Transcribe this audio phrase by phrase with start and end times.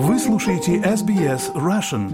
[0.00, 2.06] Вы слушаете SBS Russian.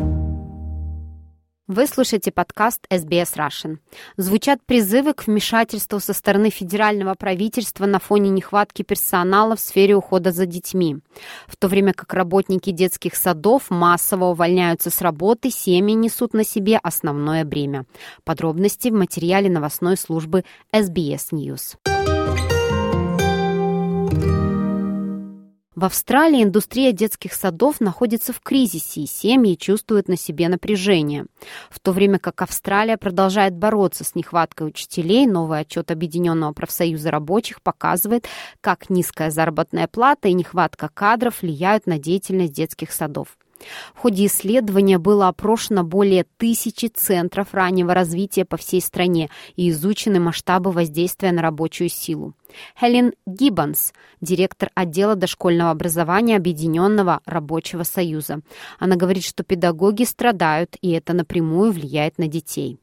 [1.66, 3.76] Вы слушаете подкаст SBS Russian.
[4.16, 10.32] Звучат призывы к вмешательству со стороны федерального правительства на фоне нехватки персонала в сфере ухода
[10.32, 10.96] за детьми.
[11.46, 16.78] В то время как работники детских садов массово увольняются с работы, семьи несут на себе
[16.78, 17.84] основное бремя.
[18.24, 21.76] Подробности в материале новостной службы SBS News.
[25.74, 31.26] В Австралии индустрия детских садов находится в кризисе, и семьи чувствуют на себе напряжение.
[31.68, 37.60] В то время как Австралия продолжает бороться с нехваткой учителей, новый отчет Объединенного профсоюза рабочих
[37.60, 38.28] показывает,
[38.60, 43.36] как низкая заработная плата и нехватка кадров влияют на деятельность детских садов.
[43.94, 50.20] В ходе исследования было опрошено более тысячи центров раннего развития по всей стране и изучены
[50.20, 52.34] масштабы воздействия на рабочую силу.
[52.78, 58.40] Хелен Гиббонс, директор отдела дошкольного образования Объединенного рабочего союза.
[58.78, 62.78] Она говорит, что педагоги страдают, и это напрямую влияет на детей.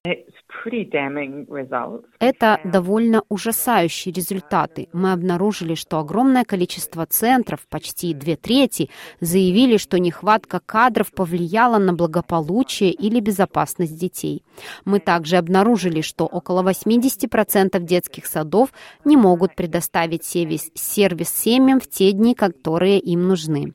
[2.21, 4.87] Это довольно ужасающие результаты.
[4.93, 8.91] Мы обнаружили, что огромное количество центров, почти две трети,
[9.21, 14.43] заявили, что нехватка кадров повлияла на благополучие или безопасность детей.
[14.85, 18.69] Мы также обнаружили, что около 80% детских садов
[19.03, 23.73] не могут предоставить сервис, сервис семьям в те дни, которые им нужны.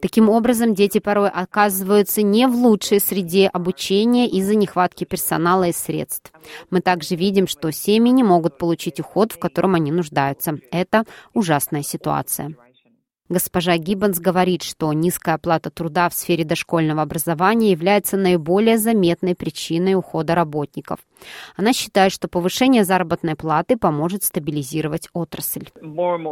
[0.00, 6.32] Таким образом, дети порой оказываются не в лучшей среде обучения из-за нехватки персонала и средств.
[6.70, 10.58] Мы также видим, что семьи не могут получить уход, в котором они нуждаются.
[10.70, 12.54] Это ужасная ситуация.
[13.32, 19.94] Госпожа Гиббонс говорит, что низкая оплата труда в сфере дошкольного образования является наиболее заметной причиной
[19.94, 20.98] ухода работников.
[21.56, 25.68] Она считает, что повышение заработной платы поможет стабилизировать отрасль.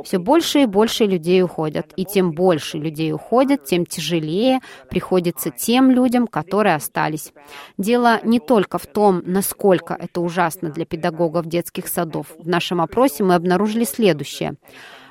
[0.04, 5.90] Все больше и больше людей уходят, и тем больше людей уходят, тем тяжелее приходится тем
[5.90, 7.32] людям, которые остались.
[7.78, 12.26] Дело не только в том, насколько это ужасно для педагогов детских садов.
[12.38, 14.56] В нашем опросе мы обнаружили следующее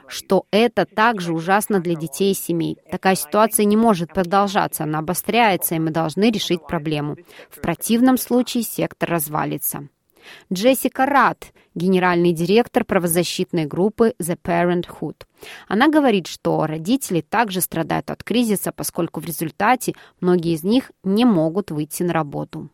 [0.10, 2.78] что это также ужасно для детей и семей.
[2.92, 7.18] Такая ситуация не может продолжаться, она обостряется, и мы должны решить проблему.
[7.50, 9.88] В противном случае сектор развалится.
[10.52, 15.24] Джессика Рад, генеральный директор правозащитной группы The Parenthood.
[15.68, 21.26] Она говорит, что родители также страдают от кризиса, поскольку в результате многие из них не
[21.26, 22.70] могут выйти на работу.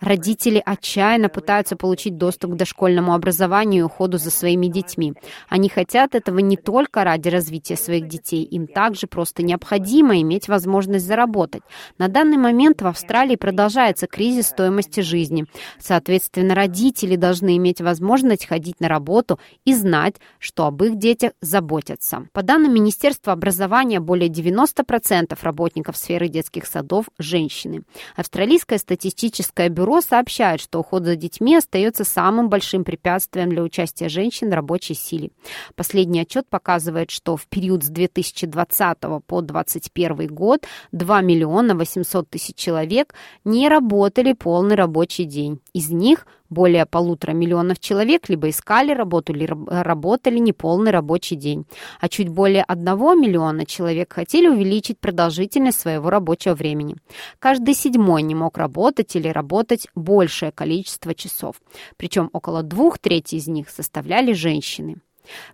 [0.00, 5.14] Родители отчаянно пытаются получить доступ к дошкольному образованию и уходу за своими детьми.
[5.48, 11.06] Они хотят этого не только ради развития своих детей, им также просто необходимо иметь возможность
[11.06, 11.62] заработать.
[11.98, 15.46] На данный момент в Австралии продолжается кризис стоимости жизни.
[15.78, 18.01] Соответственно, родители должны иметь возможность
[18.44, 22.26] ходить на работу и знать, что об их детях заботятся.
[22.32, 27.82] По данным Министерства образования, более 90% работников сферы детских садов– женщины.
[28.16, 34.50] Австралийское статистическое бюро сообщает, что уход за детьми остается самым большим препятствием для участия женщин
[34.50, 35.30] в рабочей силе.
[35.74, 42.56] Последний отчет показывает, что в период с 2020 по 2021 год 2 миллиона 800 тысяч
[42.56, 43.14] человек
[43.44, 45.60] не работали полный рабочий день.
[45.72, 51.64] Из них более полутора миллионов человек либо искали работу, либо работали неполный рабочий день.
[52.00, 56.96] А чуть более одного миллиона человек хотели увеличить продолжительность своего рабочего времени.
[57.38, 61.56] Каждый седьмой не мог работать или работать большее количество часов.
[61.96, 65.00] Причем около двух третей из них составляли женщины.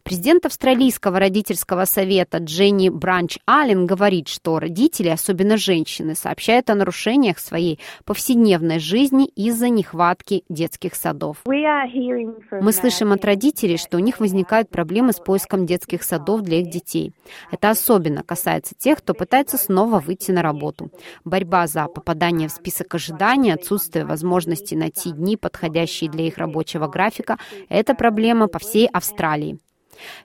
[0.02, 7.38] Президент Австралийского родительского совета Дженни Бранч Аллен говорит, что родители, особенно женщины, сообщают о нарушениях
[7.38, 11.38] своей повседневной жизни из-за нехватки детских садов.
[11.44, 16.70] Мы слышим от родителей, что у них возникают проблемы с поиском детских садов для их
[16.70, 17.12] детей.
[17.50, 20.90] Это особенно касается тех, кто пытается снова выйти на работу.
[21.24, 27.38] Борьба за попадание в список ожидания, отсутствие возможности найти дни, подходящие для их рабочего графика–
[27.68, 29.58] это проблема по всей Австралии.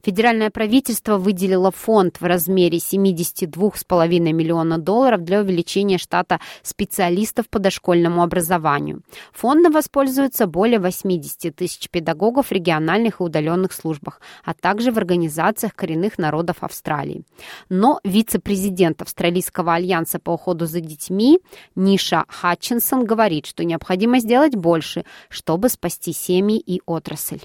[0.02, 8.24] Федеральное правительство выделило фонд в размере 72,5 миллиона долларов для увеличения штата специалистов по дошкольному
[8.24, 9.02] образованию.
[9.34, 15.76] Фондом воспользуются более 80 тысяч педагогов в региональных и удаленных службах, а также в организациях
[15.76, 17.24] коренных народов Австралии.
[17.70, 21.40] Но вице-президент Австралийского альянса по уходу за детьми
[21.76, 27.42] Ниша Хатчинсон говорит, что необходимо сделать больше, чтобы спасти семьи и отрасль.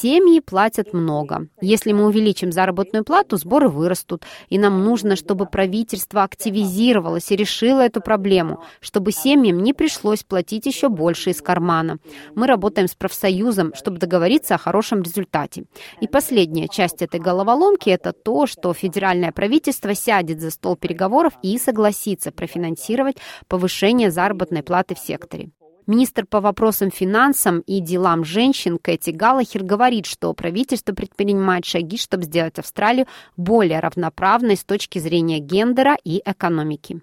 [0.00, 1.48] Семьи платят платят много.
[1.60, 7.82] Если мы увеличим заработную плату, сборы вырастут, и нам нужно, чтобы правительство активизировалось и решило
[7.82, 11.98] эту проблему, чтобы семьям не пришлось платить еще больше из кармана.
[12.34, 15.64] Мы работаем с профсоюзом, чтобы договориться о хорошем результате.
[16.00, 21.58] И последняя часть этой головоломки– это то, что федеральное правительство сядет за стол переговоров и
[21.58, 23.18] согласится профинансировать
[23.48, 25.50] повышение заработной платы в секторе.
[25.86, 32.24] Министр по вопросам финансам и делам женщин Кэти Галлахер говорит, что правительство предпринимает шаги, чтобы
[32.24, 37.00] сделать Австралию более равноправной с точки зрения гендера и экономики.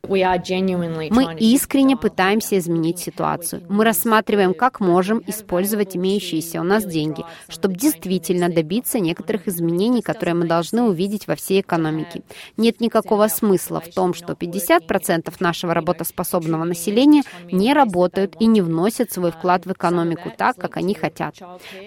[1.12, 3.62] Мы искренне пытаемся изменить ситуацию.
[3.70, 10.34] Мы рассматриваем, как можем использовать имеющиеся у нас деньги, чтобы действительно добиться некоторых изменений, которые
[10.34, 12.24] мы должны увидеть во всей экономике.
[12.58, 18.71] Нет никакого смысла в том, что 50% нашего работоспособного населения не работают и не вносят
[19.12, 21.36] свой вклад в экономику так, как они хотят.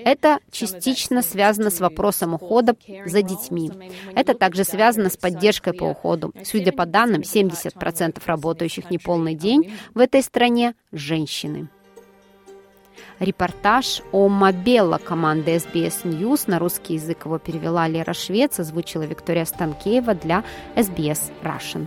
[0.05, 2.77] Это частично связано с вопросом ухода
[3.07, 3.71] за детьми.
[4.15, 6.33] Это также связано с поддержкой по уходу.
[6.45, 11.69] Судя по данным, 70% работающих неполный день в этой стране– женщины.
[13.21, 19.45] Репортаж о Мобелла команды SBS News на русский язык его перевела Лера Швец, озвучила Виктория
[19.45, 20.43] Станкеева для
[20.75, 21.87] SBS Russian.